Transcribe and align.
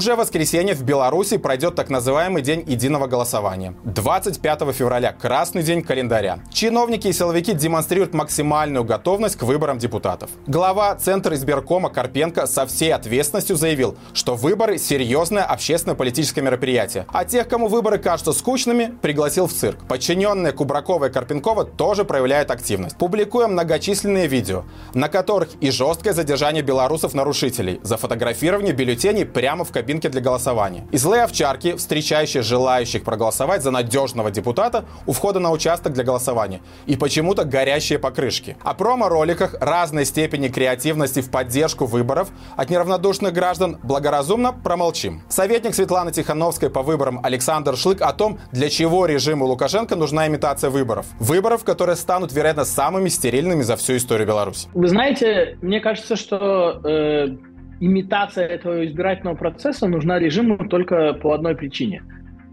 Уже 0.00 0.14
в 0.14 0.18
воскресенье 0.20 0.74
в 0.74 0.82
Беларуси 0.82 1.36
пройдет 1.36 1.74
так 1.74 1.90
называемый 1.90 2.40
День 2.40 2.64
единого 2.66 3.06
голосования. 3.06 3.74
25 3.84 4.72
февраля– 4.72 5.12
красный 5.20 5.62
день 5.62 5.82
календаря. 5.82 6.38
Чиновники 6.50 7.08
и 7.08 7.12
силовики 7.12 7.52
демонстрируют 7.52 8.14
максимальную 8.14 8.82
готовность 8.82 9.36
к 9.36 9.42
выборам 9.42 9.76
депутатов. 9.76 10.30
Глава 10.46 10.94
Центра 10.94 11.34
избиркома 11.34 11.90
Карпенко 11.90 12.46
со 12.46 12.64
всей 12.64 12.94
ответственностью 12.94 13.56
заявил, 13.56 13.94
что 14.14 14.36
выборы– 14.36 14.78
серьезное 14.78 15.44
общественно-политическое 15.44 16.40
мероприятие. 16.40 17.04
А 17.12 17.26
тех, 17.26 17.46
кому 17.46 17.68
выборы 17.68 17.98
кажутся 17.98 18.32
скучными, 18.32 18.94
пригласил 19.02 19.48
в 19.48 19.52
цирк. 19.52 19.86
Подчиненные 19.86 20.54
Кубракова 20.54 21.08
и 21.08 21.10
Карпенкова 21.10 21.66
тоже 21.66 22.06
проявляют 22.06 22.50
активность. 22.50 22.96
Публикуя 22.96 23.48
многочисленные 23.48 24.28
видео, 24.28 24.64
на 24.94 25.10
которых 25.10 25.50
и 25.60 25.70
жесткое 25.70 26.14
задержание 26.14 26.62
белорусов-нарушителей 26.62 27.80
за 27.82 27.98
фотографирование 27.98 28.72
бюллетеней 28.72 29.26
прямо 29.26 29.66
в 29.66 29.70
кабинке 29.90 30.08
для 30.08 30.20
голосования. 30.20 30.86
И 30.92 30.98
злые 30.98 31.24
овчарки, 31.24 31.74
встречающие 31.74 32.42
желающих 32.42 33.02
проголосовать 33.02 33.62
за 33.62 33.72
надежного 33.72 34.30
депутата 34.30 34.84
у 35.06 35.12
входа 35.12 35.40
на 35.40 35.50
участок 35.50 35.92
для 35.94 36.04
голосования. 36.04 36.60
И 36.86 36.96
почему-то 36.96 37.44
горящие 37.44 37.98
покрышки. 37.98 38.56
О 38.62 38.74
промо-роликах 38.74 39.54
разной 39.60 40.04
степени 40.04 40.46
креативности 40.46 41.20
в 41.20 41.30
поддержку 41.30 41.86
выборов 41.86 42.28
от 42.56 42.70
неравнодушных 42.70 43.32
граждан 43.32 43.78
благоразумно 43.82 44.52
промолчим. 44.52 45.22
Советник 45.28 45.74
Светланы 45.74 46.12
Тихановской 46.12 46.70
по 46.70 46.82
выборам 46.82 47.20
Александр 47.24 47.76
Шлык 47.76 48.00
о 48.00 48.12
том, 48.12 48.38
для 48.52 48.68
чего 48.68 49.06
режиму 49.06 49.46
Лукашенко 49.46 49.96
нужна 49.96 50.28
имитация 50.28 50.70
выборов. 50.70 51.06
Выборов, 51.18 51.64
которые 51.64 51.96
станут, 51.96 52.32
вероятно, 52.32 52.64
самыми 52.64 53.08
стерильными 53.08 53.62
за 53.62 53.74
всю 53.74 53.96
историю 53.96 54.28
Беларуси. 54.28 54.68
Вы 54.72 54.88
знаете, 54.88 55.58
мне 55.62 55.80
кажется, 55.80 56.14
что 56.14 56.80
э, 56.84 57.49
имитация 57.80 58.46
этого 58.46 58.86
избирательного 58.86 59.36
процесса 59.36 59.88
нужна 59.88 60.18
режиму 60.18 60.68
только 60.68 61.14
по 61.14 61.32
одной 61.32 61.56
причине. 61.56 62.02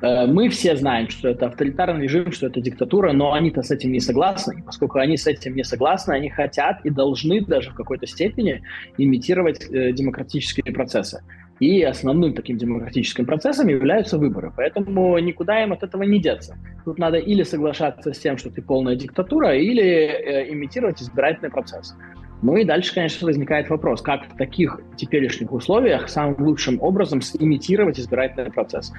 Э, 0.02 0.26
мы 0.26 0.50
все 0.50 0.76
знаем, 0.76 1.10
что 1.10 1.30
это 1.30 1.48
авторитарный 1.48 2.04
режим, 2.04 2.32
что 2.32 2.48
это 2.48 2.62
диктатура, 2.62 3.12
но 3.14 3.34
они-то 3.34 3.62
с 3.62 3.72
этим 3.72 3.92
не 3.92 4.00
согласны. 4.00 4.64
Поскольку 4.66 5.00
они 5.00 5.18
с 5.18 5.28
этим 5.28 5.56
не 5.56 5.64
согласны, 5.64 6.14
они 6.14 6.30
хотят 6.30 6.86
и 6.86 6.90
должны 6.90 7.42
даже 7.42 7.72
в 7.72 7.76
какой-то 7.76 8.08
степени 8.08 8.62
имитировать 8.98 9.68
э, 9.70 9.92
демократические 9.92 10.74
процессы. 10.74 11.22
И 11.60 11.82
основным 11.82 12.34
таким 12.34 12.58
демократическим 12.58 13.26
процессом 13.26 13.68
являются 13.68 14.20
выборы. 14.20 14.54
Поэтому 14.56 15.18
никуда 15.18 15.64
им 15.64 15.74
от 15.74 15.82
этого 15.82 16.04
не 16.04 16.20
деться. 16.20 16.56
Тут 16.86 17.00
надо 17.00 17.18
или 17.18 17.42
соглашаться 17.42 18.14
с 18.14 18.20
тем, 18.20 18.38
что 18.38 18.52
ты 18.52 18.62
полная 18.62 18.96
диктатура, 18.96 19.56
или 19.56 19.82
э, 19.82 20.54
имитировать 20.54 21.02
избирательный 21.02 21.50
процесс. 21.50 21.96
Ну 22.42 22.56
и 22.56 22.64
дальше, 22.64 22.94
конечно, 22.94 23.26
возникает 23.26 23.70
вопрос, 23.70 24.02
как 24.02 24.26
в 24.26 24.38
таких 24.38 24.80
теперешних 24.96 25.52
условиях 25.52 26.08
самым 26.10 26.36
лучшим 26.40 26.82
образом 26.82 27.20
имитировать 27.40 28.00
избирательный 28.00 28.52
процесс. 28.52 28.94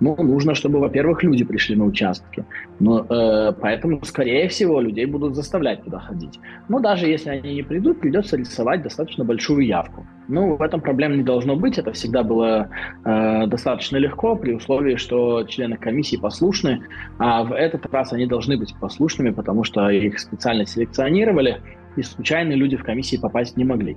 Ну, 0.00 0.16
нужно, 0.22 0.54
чтобы, 0.54 0.78
во-первых, 0.78 1.22
люди 1.22 1.44
пришли 1.44 1.76
на 1.76 1.84
участки. 1.84 2.44
Но, 2.78 3.04
э, 3.08 3.52
поэтому, 3.60 4.04
скорее 4.04 4.48
всего, 4.48 4.80
людей 4.80 5.06
будут 5.06 5.34
заставлять 5.34 5.82
туда 5.82 5.98
ходить. 5.98 6.38
Но 6.68 6.80
даже 6.80 7.06
если 7.06 7.30
они 7.30 7.54
не 7.54 7.62
придут, 7.62 8.00
придется 8.00 8.36
рисовать 8.36 8.82
достаточно 8.82 9.24
большую 9.24 9.66
явку. 9.66 10.06
Ну, 10.28 10.56
в 10.56 10.62
этом 10.62 10.80
проблем 10.80 11.16
не 11.16 11.22
должно 11.22 11.56
быть. 11.56 11.78
Это 11.78 11.92
всегда 11.92 12.22
было 12.22 12.70
э, 13.04 13.46
достаточно 13.46 13.96
легко 13.98 14.36
при 14.36 14.52
условии, 14.52 14.96
что 14.96 15.44
члены 15.44 15.76
комиссии 15.76 16.16
послушны. 16.16 16.82
А 17.18 17.44
в 17.44 17.52
этот 17.52 17.86
раз 17.92 18.12
они 18.12 18.26
должны 18.26 18.56
быть 18.56 18.74
послушными, 18.80 19.30
потому 19.30 19.64
что 19.64 19.88
их 19.90 20.18
специально 20.18 20.64
селекционировали 20.64 21.60
и 21.96 22.02
случайные 22.02 22.56
люди 22.56 22.76
в 22.76 22.84
комиссии 22.84 23.16
попасть 23.16 23.56
не 23.56 23.64
могли. 23.64 23.96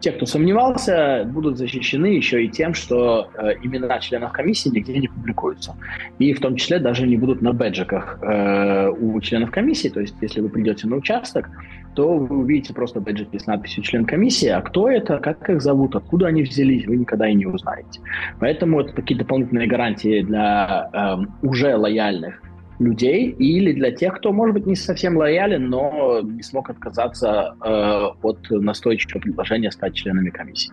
Те, 0.00 0.10
кто 0.10 0.26
сомневался, 0.26 1.24
будут 1.32 1.58
защищены 1.58 2.06
еще 2.06 2.44
и 2.44 2.48
тем, 2.48 2.74
что 2.74 3.30
э, 3.34 3.52
имена 3.62 4.00
членов 4.00 4.32
комиссии 4.32 4.68
нигде 4.68 4.98
не 4.98 5.06
публикуются. 5.06 5.76
И 6.18 6.34
в 6.34 6.40
том 6.40 6.56
числе 6.56 6.80
даже 6.80 7.06
не 7.06 7.16
будут 7.16 7.40
на 7.40 7.52
бэджиках 7.52 8.18
э, 8.20 8.88
у 8.88 9.20
членов 9.20 9.52
комиссии. 9.52 9.86
То 9.86 10.00
есть, 10.00 10.16
если 10.20 10.40
вы 10.40 10.48
придете 10.48 10.88
на 10.88 10.96
участок, 10.96 11.48
то 11.94 12.18
вы 12.18 12.36
увидите 12.36 12.74
просто 12.74 13.00
бэджики 13.00 13.38
с 13.38 13.46
надписью 13.46 13.84
«член 13.84 14.04
комиссии», 14.04 14.48
а 14.48 14.60
кто 14.60 14.90
это, 14.90 15.18
как 15.18 15.48
их 15.48 15.62
зовут, 15.62 15.94
откуда 15.94 16.26
они 16.26 16.42
взялись, 16.42 16.84
вы 16.86 16.96
никогда 16.96 17.28
и 17.28 17.34
не 17.34 17.46
узнаете. 17.46 18.00
Поэтому 18.40 18.80
это 18.80 18.92
такие 18.94 19.16
дополнительные 19.16 19.68
гарантии 19.68 20.22
для 20.22 20.90
э, 20.92 21.46
уже 21.46 21.76
лояльных 21.76 22.42
людей 22.82 23.30
или 23.30 23.72
для 23.72 23.90
тех, 23.90 24.16
кто, 24.16 24.32
может 24.32 24.54
быть, 24.54 24.66
не 24.66 24.76
совсем 24.76 25.16
лоялен, 25.16 25.68
но 25.68 26.20
не 26.22 26.42
смог 26.42 26.70
отказаться 26.70 27.54
э, 27.64 28.06
от 28.22 28.50
настойчивого 28.50 29.20
предложения 29.20 29.70
стать 29.70 29.94
членами 29.94 30.30
комиссии. 30.30 30.72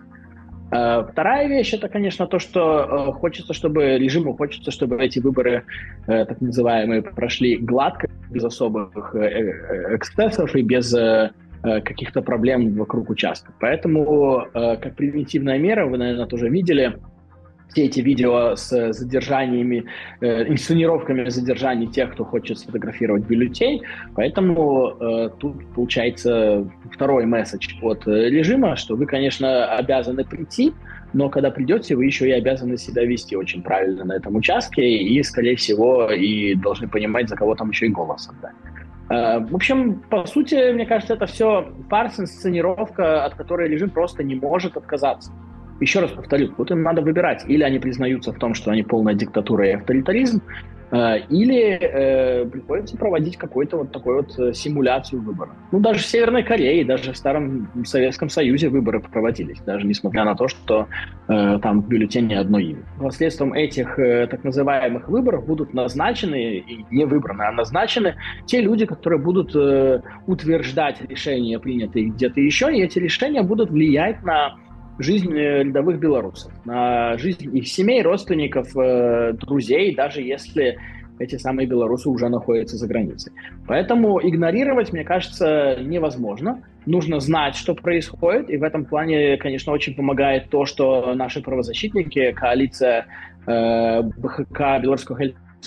Э, 0.70 1.04
вторая 1.10 1.48
вещь 1.48 1.74
это, 1.74 1.88
конечно, 1.88 2.26
то, 2.26 2.38
что 2.38 3.08
э, 3.10 3.12
хочется, 3.12 3.52
чтобы 3.52 3.98
режиму 3.98 4.36
хочется, 4.36 4.70
чтобы 4.70 5.02
эти 5.02 5.18
выборы, 5.18 5.64
э, 6.06 6.24
так 6.24 6.40
называемые, 6.40 7.02
прошли 7.02 7.56
гладко, 7.56 8.08
без 8.30 8.44
особых 8.44 9.14
эксцессов 9.14 10.54
и 10.54 10.62
без 10.62 10.94
каких-то 11.62 12.22
проблем 12.22 12.74
вокруг 12.74 13.10
участка. 13.10 13.52
Поэтому, 13.60 14.46
как 14.52 14.94
превентивная 14.94 15.58
мера, 15.58 15.84
вы, 15.84 15.98
наверное, 15.98 16.26
тоже 16.26 16.48
видели, 16.48 16.96
все 17.72 17.84
эти 17.84 18.00
видео 18.00 18.56
с 18.56 18.92
задержаниями, 18.92 19.84
э, 20.20 20.48
инсценировками 20.48 21.28
задержаний 21.28 21.86
тех, 21.86 22.12
кто 22.12 22.24
хочет 22.24 22.58
сфотографировать 22.58 23.24
бюллетень. 23.24 23.82
Поэтому 24.14 24.96
э, 25.00 25.30
тут 25.38 25.66
получается 25.74 26.68
второй 26.92 27.26
месседж 27.26 27.74
от 27.82 28.06
э, 28.06 28.30
режима, 28.30 28.76
что 28.76 28.96
вы, 28.96 29.06
конечно, 29.06 29.66
обязаны 29.66 30.24
прийти, 30.24 30.72
но 31.12 31.28
когда 31.28 31.50
придете, 31.50 31.96
вы 31.96 32.06
еще 32.06 32.28
и 32.28 32.32
обязаны 32.32 32.76
себя 32.76 33.04
вести 33.04 33.36
очень 33.36 33.62
правильно 33.62 34.04
на 34.04 34.12
этом 34.12 34.36
участке 34.36 34.82
и, 34.82 35.22
скорее 35.22 35.56
всего, 35.56 36.10
и 36.10 36.54
должны 36.54 36.88
понимать, 36.88 37.28
за 37.28 37.36
кого 37.36 37.54
там 37.54 37.70
еще 37.70 37.86
и 37.86 37.90
голос 37.90 38.28
отдать. 38.28 38.54
Э, 39.10 39.44
в 39.44 39.54
общем, 39.54 40.00
по 40.10 40.24
сути, 40.26 40.72
мне 40.72 40.86
кажется, 40.86 41.14
это 41.14 41.26
все 41.26 41.72
фарс, 41.88 42.20
инсценировка, 42.20 43.24
от 43.24 43.34
которой 43.34 43.68
режим 43.68 43.90
просто 43.90 44.22
не 44.22 44.34
может 44.34 44.76
отказаться 44.76 45.32
еще 45.80 46.00
раз 46.00 46.10
повторю, 46.10 46.52
вот 46.56 46.70
им 46.70 46.82
надо 46.82 47.02
выбирать. 47.02 47.44
Или 47.48 47.62
они 47.62 47.78
признаются 47.78 48.32
в 48.32 48.38
том, 48.38 48.54
что 48.54 48.70
они 48.70 48.82
полная 48.82 49.14
диктатура 49.14 49.66
и 49.66 49.72
авторитаризм, 49.72 50.42
э, 50.90 51.20
или 51.30 51.78
э, 51.80 52.44
приходится 52.46 52.96
проводить 52.96 53.36
какую-то 53.36 53.78
вот 53.78 53.92
такую 53.92 54.16
вот 54.16 54.38
э, 54.38 54.52
симуляцию 54.52 55.22
выбора. 55.22 55.50
Ну, 55.72 55.80
даже 55.80 56.00
в 56.00 56.06
Северной 56.06 56.42
Корее, 56.42 56.84
даже 56.84 57.12
в 57.12 57.16
Старом 57.16 57.68
Советском 57.84 58.28
Союзе 58.28 58.68
выборы 58.68 59.00
проводились, 59.00 59.60
даже 59.60 59.86
несмотря 59.86 60.24
на 60.24 60.34
то, 60.34 60.48
что 60.48 60.86
э, 61.28 61.58
там 61.62 61.80
в 61.80 61.88
бюллетене 61.88 62.38
одно 62.38 62.58
имя. 62.58 62.82
Последствием 62.98 63.54
этих 63.54 63.98
э, 63.98 64.26
так 64.26 64.44
называемых 64.44 65.08
выборов 65.08 65.46
будут 65.46 65.72
назначены, 65.72 66.58
и 66.58 66.84
не 66.90 67.06
выбраны, 67.06 67.42
а 67.42 67.52
назначены 67.52 68.16
те 68.44 68.60
люди, 68.60 68.84
которые 68.84 69.18
будут 69.18 69.56
э, 69.56 70.02
утверждать 70.26 71.00
решения, 71.08 71.58
принятые 71.58 72.06
где-то 72.10 72.40
еще, 72.40 72.70
и 72.76 72.82
эти 72.82 72.98
решения 72.98 73.42
будут 73.42 73.70
влиять 73.70 74.22
на 74.22 74.56
жизнь 75.02 75.32
э, 75.32 75.64
рядовых 75.64 75.98
белорусов, 75.98 76.52
на 76.64 77.16
жизнь 77.18 77.56
их 77.56 77.66
семей, 77.68 78.02
родственников, 78.02 78.76
э, 78.76 79.32
друзей, 79.32 79.94
даже 79.94 80.22
если 80.22 80.78
эти 81.18 81.36
самые 81.36 81.66
белорусы 81.66 82.08
уже 82.08 82.28
находятся 82.28 82.76
за 82.76 82.86
границей. 82.86 83.32
Поэтому 83.66 84.20
игнорировать, 84.26 84.92
мне 84.92 85.04
кажется, 85.04 85.76
невозможно. 85.80 86.62
Нужно 86.86 87.20
знать, 87.20 87.56
что 87.56 87.74
происходит, 87.74 88.48
и 88.48 88.56
в 88.56 88.62
этом 88.62 88.86
плане, 88.86 89.36
конечно, 89.36 89.72
очень 89.72 89.94
помогает 89.94 90.48
то, 90.48 90.64
что 90.64 91.14
наши 91.14 91.42
правозащитники, 91.42 92.32
коалиция 92.32 93.06
э, 93.46 94.02
БХК 94.02 94.80
Белорусского 94.82 95.16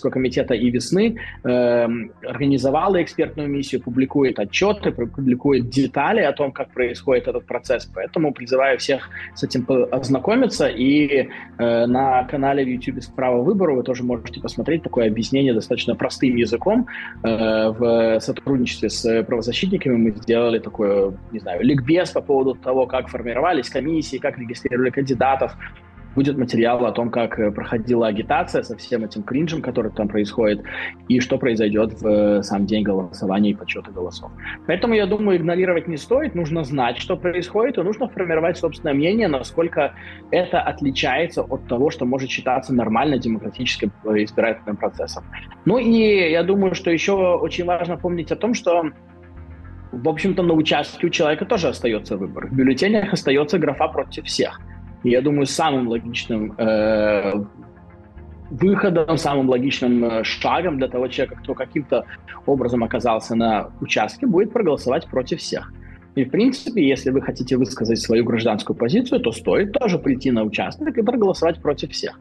комитета 0.02 0.54
и 0.54 0.70
весны 0.70 1.18
э, 1.44 1.88
организовала 2.28 3.02
экспертную 3.02 3.50
миссию, 3.50 3.82
публикует 3.82 4.40
отчеты, 4.40 4.92
публикует 4.92 5.70
детали 5.70 6.22
о 6.22 6.32
том, 6.34 6.52
как 6.52 6.70
происходит 6.72 7.28
этот 7.28 7.46
процесс. 7.46 7.90
Поэтому 7.94 8.34
призываю 8.34 8.78
всех 8.78 9.10
с 9.36 9.44
этим 9.44 9.66
ознакомиться. 9.92 10.68
И 10.68 11.30
э, 11.58 11.86
на 11.86 12.24
канале 12.24 12.64
в 12.64 12.68
YouTube 12.68 13.04
«Право 13.16 13.42
выбора» 13.42 13.76
вы 13.76 13.84
тоже 13.84 14.04
можете 14.04 14.40
посмотреть 14.40 14.84
такое 14.84 15.08
объяснение 15.08 15.54
достаточно 15.54 15.96
простым 15.96 16.36
языком. 16.36 16.88
Э, 17.24 17.70
в 17.70 18.20
сотрудничестве 18.20 18.90
с 18.90 19.24
правозащитниками 19.24 19.96
мы 19.96 20.12
сделали 20.12 20.60
такое, 20.60 21.14
не 21.32 21.40
знаю, 21.40 21.64
ликбез 21.64 22.12
по 22.12 22.22
поводу 22.22 22.56
того, 22.56 22.88
как 22.88 23.10
формировались 23.10 23.70
комиссии, 23.70 24.18
как 24.18 24.38
регистрировали 24.38 24.90
кандидатов, 24.90 25.56
Будет 26.16 26.38
материал 26.38 26.86
о 26.86 26.92
том, 26.92 27.10
как 27.10 27.40
э, 27.40 27.52
проходила 27.52 28.08
агитация 28.08 28.64
со 28.64 28.78
всем 28.78 29.04
этим 29.04 29.24
кринжем, 29.24 29.62
который 29.62 29.92
там 29.92 30.08
происходит, 30.08 30.64
и 31.08 31.20
что 31.20 31.38
произойдет 31.38 32.02
в 32.02 32.08
э, 32.08 32.44
сам 32.44 32.66
день 32.66 32.84
голосования 32.84 33.52
и 33.52 33.54
подсчета 33.56 33.92
голосов. 33.92 34.32
Поэтому, 34.68 34.94
я 34.94 35.08
думаю, 35.08 35.38
игнорировать 35.38 35.88
не 35.88 35.98
стоит, 35.98 36.36
нужно 36.36 36.64
знать, 36.64 36.98
что 36.98 37.18
происходит, 37.18 37.78
и 37.78 37.82
нужно 37.82 38.08
формировать 38.08 38.58
собственное 38.58 38.94
мнение, 38.94 39.28
насколько 39.28 39.94
это 40.30 40.62
отличается 40.62 41.42
от 41.42 41.68
того, 41.68 41.90
что 41.90 42.06
может 42.06 42.30
считаться 42.30 42.74
нормально 42.74 43.18
демократическим 43.18 43.92
э, 44.06 44.24
избирательным 44.24 44.78
процессом. 44.78 45.24
Ну 45.66 45.80
и 45.80 46.32
я 46.32 46.44
думаю, 46.44 46.76
что 46.76 46.92
еще 46.92 47.14
очень 47.14 47.66
важно 47.66 47.98
помнить 47.98 48.32
о 48.32 48.36
том, 48.36 48.54
что 48.54 48.84
в 49.92 50.10
общем-то, 50.10 50.42
на 50.42 50.54
участке 50.54 51.06
у 51.06 51.10
человека 51.12 51.46
тоже 51.46 51.68
остается 51.68 52.18
выбор. 52.18 52.48
В 52.48 52.56
бюллетенях 52.56 53.14
остается 53.14 53.60
графа 53.60 53.88
против 53.88 54.26
всех– 54.26 54.60
я 55.10 55.22
думаю, 55.22 55.46
самым 55.46 55.88
логичным 55.88 56.54
э, 56.58 57.34
выходом, 58.50 59.18
самым 59.18 59.50
логичным 59.50 60.06
э, 60.06 60.24
шагом 60.24 60.78
для 60.78 60.88
того 60.88 61.08
человека, 61.08 61.40
кто 61.42 61.54
каким-то 61.54 62.06
образом 62.46 62.84
оказался 62.84 63.36
на 63.36 63.70
участке, 63.82 64.28
будет 64.28 64.54
проголосовать 64.54 65.08
против 65.08 65.40
всех. 65.40 65.74
И, 66.16 66.26
в 66.26 66.30
принципе, 66.30 66.88
если 66.88 67.10
вы 67.10 67.22
хотите 67.22 67.58
высказать 67.58 68.00
свою 68.00 68.24
гражданскую 68.24 68.78
позицию, 68.78 69.20
то 69.22 69.32
стоит 69.32 69.74
тоже 69.74 69.98
прийти 69.98 70.30
на 70.32 70.44
участок 70.44 70.96
и 70.96 71.02
проголосовать 71.02 71.60
против 71.62 71.92
всех. 71.92 72.20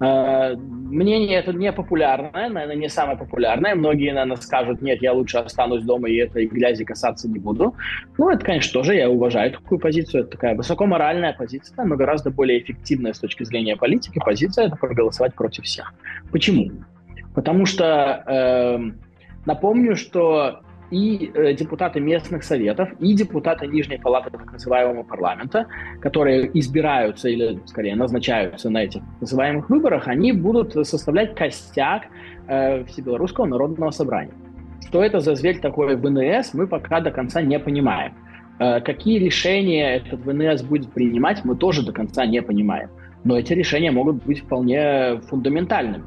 Э, 0.00 0.56
мнение 0.56 1.38
это 1.38 1.52
не 1.52 1.70
популярное, 1.72 2.48
наверное, 2.48 2.76
не 2.76 2.88
самое 2.88 3.18
популярное. 3.18 3.74
Многие, 3.74 4.12
наверное, 4.12 4.36
скажут, 4.36 4.80
нет, 4.80 5.02
я 5.02 5.12
лучше 5.12 5.38
останусь 5.38 5.84
дома 5.84 6.08
и 6.08 6.16
этой 6.16 6.46
грязи 6.46 6.84
касаться 6.84 7.28
не 7.28 7.38
буду. 7.38 7.74
Ну, 8.16 8.30
это, 8.30 8.44
конечно, 8.44 8.72
тоже 8.72 8.94
я 8.94 9.10
уважаю 9.10 9.52
такую 9.52 9.78
позицию. 9.78 10.22
Это 10.22 10.30
такая 10.32 10.54
высокоморальная 10.54 11.34
позиция, 11.34 11.84
но 11.84 11.96
гораздо 11.96 12.30
более 12.30 12.60
эффективная 12.62 13.12
с 13.12 13.18
точки 13.18 13.44
зрения 13.44 13.76
политики 13.76 14.18
позиция– 14.24 14.66
это 14.66 14.76
проголосовать 14.76 15.34
против 15.34 15.64
всех. 15.64 15.92
Почему? 16.32 16.70
Потому 17.34 17.66
что 17.66 18.24
э, 18.26 18.78
напомню, 19.44 19.96
что 19.96 20.62
и 20.90 21.30
э, 21.34 21.54
депутаты 21.54 22.00
местных 22.00 22.42
советов, 22.42 22.88
и 22.98 23.14
депутаты 23.14 23.66
Нижней 23.66 23.98
палаты 23.98 24.30
так 24.30 24.52
называемого 24.52 25.02
парламента, 25.02 25.66
которые 26.00 26.50
избираются 26.58 27.28
или, 27.28 27.60
скорее, 27.66 27.96
назначаются 27.96 28.70
на 28.70 28.84
этих 28.84 29.02
называемых 29.20 29.70
выборах, 29.70 30.08
они 30.08 30.32
будут 30.32 30.72
составлять 30.86 31.34
костяк 31.34 32.02
э, 32.48 32.84
Всебелорусского 32.84 33.46
народного 33.46 33.90
собрания. 33.90 34.32
Что 34.88 35.02
это 35.02 35.20
за 35.20 35.34
зверь 35.34 35.60
такой 35.60 35.96
ВНС, 35.96 36.54
мы 36.54 36.66
пока 36.66 37.00
до 37.00 37.10
конца 37.10 37.40
не 37.40 37.58
понимаем. 37.58 38.12
Э, 38.58 38.80
какие 38.80 39.18
решения 39.18 39.96
этот 39.96 40.20
ВНС 40.24 40.62
будет 40.62 40.92
принимать, 40.92 41.44
мы 41.44 41.56
тоже 41.56 41.84
до 41.84 41.92
конца 41.92 42.26
не 42.26 42.42
понимаем. 42.42 42.90
Но 43.22 43.38
эти 43.38 43.52
решения 43.52 43.90
могут 43.90 44.24
быть 44.24 44.40
вполне 44.40 45.20
фундаментальными. 45.28 46.04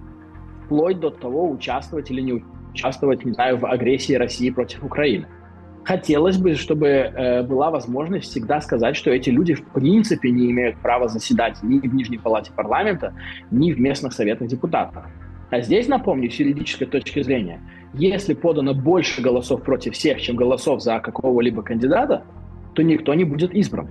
Вплоть 0.65 0.99
до 0.99 1.09
того, 1.09 1.49
участвовать 1.49 2.11
или 2.11 2.21
не 2.21 2.33
участвовать 2.33 2.62
участвовать, 2.73 3.25
не 3.25 3.31
знаю, 3.31 3.57
в 3.57 3.65
агрессии 3.65 4.13
России 4.13 4.49
против 4.49 4.83
Украины. 4.83 5.27
Хотелось 5.83 6.37
бы, 6.37 6.55
чтобы 6.55 6.87
э, 6.87 7.43
была 7.43 7.69
возможность 7.69 8.31
всегда 8.31 8.61
сказать, 8.61 8.95
что 8.95 9.11
эти 9.11 9.29
люди 9.29 9.53
в 9.53 9.65
принципе 9.65 10.31
не 10.31 10.49
имеют 10.51 10.77
права 10.77 11.09
заседать 11.09 11.61
ни 11.61 11.79
в 11.79 11.93
Нижней 11.93 12.17
палате 12.17 12.51
парламента, 12.55 13.13
ни 13.51 13.73
в 13.73 13.79
местных 13.79 14.13
советах 14.13 14.47
депутатов. 14.47 15.03
А 15.51 15.61
здесь, 15.61 15.87
напомню, 15.87 16.31
с 16.31 16.35
юридической 16.35 16.85
точки 16.85 17.21
зрения, 17.21 17.59
если 17.93 18.33
подано 18.33 18.73
больше 18.73 19.21
голосов 19.21 19.61
против 19.61 19.93
всех, 19.93 20.21
чем 20.21 20.35
голосов 20.35 20.81
за 20.81 20.99
какого-либо 20.99 21.61
кандидата, 21.61 22.23
то 22.73 22.81
никто 22.81 23.13
не 23.13 23.25
будет 23.25 23.53
избран. 23.53 23.89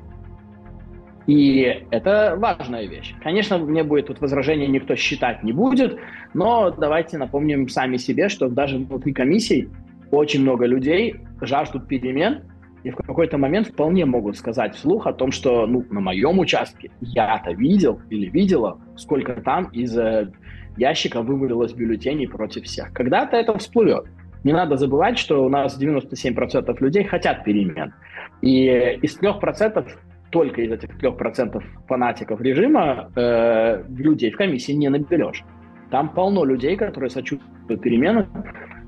И 1.27 1.85
это 1.91 2.37
важная 2.37 2.87
вещь. 2.87 3.15
Конечно, 3.23 3.59
мне 3.59 3.85
будет 3.85 4.09
тут 4.09 4.21
возражение 4.21 4.69
никто 4.69 4.97
считать 4.97 5.43
не 5.43 5.53
будет, 5.53 5.99
но 6.35 6.71
давайте 6.71 7.19
напомним 7.19 7.69
сами 7.69 7.97
себе, 7.97 8.29
что 8.29 8.49
даже 8.49 8.79
внутри 8.79 9.13
комиссий 9.13 9.69
очень 10.11 10.43
много 10.43 10.67
людей 10.67 11.17
жаждут 11.41 11.87
перемен, 11.87 12.43
и 12.83 12.91
в 12.91 12.97
какой-то 12.97 13.39
момент 13.39 13.69
вполне 13.69 14.05
могут 14.05 14.37
сказать 14.37 14.75
вслух 14.75 15.07
о 15.07 15.13
том, 15.13 15.31
что 15.31 15.67
ну, 15.67 15.85
на 15.91 16.01
моем 16.01 16.39
участке 16.41 16.91
я-то 17.01 17.53
видел 17.53 18.01
или 18.11 18.27
видела, 18.27 18.81
сколько 18.97 19.35
там 19.41 19.67
из 19.67 19.97
э, 19.97 20.33
ящика 20.77 21.23
вывалилось 21.23 21.73
бюллетеней 21.73 22.27
против 22.27 22.65
всех. 22.65 22.93
Когда-то 22.93 23.37
это 23.37 23.57
всплывет. 23.57 24.07
Не 24.43 24.53
надо 24.53 24.77
забывать, 24.77 25.17
что 25.17 25.45
у 25.45 25.49
нас 25.49 25.81
97% 25.81 26.77
людей 26.81 27.05
хотят 27.05 27.45
перемен. 27.45 27.95
И 28.41 28.67
из 29.01 29.17
3% 29.17 29.89
только 30.33 30.63
из 30.63 30.73
этих 30.73 30.91
3% 30.99 31.63
фанатиков 31.87 32.41
режима 32.41 33.11
э, 33.15 33.85
людей 33.89 34.31
в 34.31 34.37
комиссии 34.37 34.73
не 34.73 34.89
наберешь. 34.89 35.45
Там 35.91 36.09
полно 36.09 36.45
людей, 36.45 36.77
которые 36.77 37.11
сочувствуют 37.11 37.83
переменам, 37.83 38.27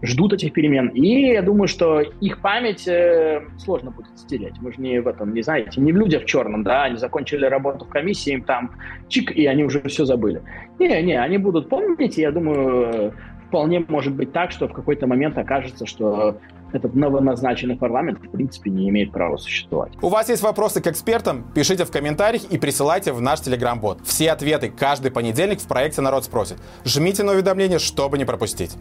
ждут 0.03 0.33
этих 0.33 0.53
перемен. 0.53 0.89
И 0.89 1.33
я 1.33 1.43
думаю, 1.43 1.69
что 1.69 2.01
их 2.01 2.41
память 2.41 2.89
э, 2.89 3.43
сложно 3.59 3.91
будет 3.91 4.19
стереть. 4.19 4.55
Мы 4.61 4.73
же 4.73 4.81
не 4.81 5.01
в 5.01 5.07
этом, 5.07 5.35
не 5.35 5.43
знаете, 5.43 5.81
не 5.81 5.93
в 5.93 5.97
людях 5.97 6.23
в 6.23 6.27
черном, 6.27 6.63
да, 6.63 6.85
они 6.85 6.97
закончили 6.97 7.45
работу 7.45 7.85
в 7.85 7.89
комиссии, 7.89 8.33
им 8.33 8.43
там 8.43 8.71
чик, 9.09 9.31
и 9.31 9.47
они 9.47 9.65
уже 9.65 9.83
все 9.83 10.07
забыли. 10.07 10.43
Не, 10.79 11.03
не, 11.03 11.21
они 11.21 11.37
будут 11.37 11.69
помнить, 11.69 12.19
и 12.19 12.23
я 12.23 12.31
думаю, 12.31 13.13
вполне 13.55 13.85
может 13.87 14.13
быть 14.15 14.33
так, 14.33 14.51
что 14.51 14.67
в 14.67 14.73
какой-то 14.73 15.07
момент 15.07 15.39
окажется, 15.39 15.87
что 15.87 16.39
этот 16.73 16.97
новоназначенный 16.97 17.77
парламент 17.77 18.19
в 18.19 18.29
принципе 18.29 18.69
не 18.69 18.89
имеет 18.89 19.13
права 19.13 19.37
существовать. 19.37 19.93
У 20.03 20.09
вас 20.09 20.29
есть 20.29 20.43
вопросы 20.43 20.81
к 20.81 20.89
экспертам? 20.89 21.45
Пишите 21.55 21.85
в 21.85 21.93
комментариях 21.93 22.43
и 22.51 22.59
присылайте 22.59 23.13
в 23.13 23.21
наш 23.21 23.43
телеграм-бот. 23.43 24.01
Все 24.05 24.33
ответы 24.33 24.73
каждый 24.77 25.13
понедельник 25.13 25.61
в 25.61 25.69
проекте 25.69 26.01
«Народ 26.01 26.25
спросит». 26.25 26.57
Жмите 26.85 27.23
на 27.23 27.31
уведомления, 27.31 27.79
чтобы 27.79 28.19
не 28.19 28.25
пропустить. 28.25 28.77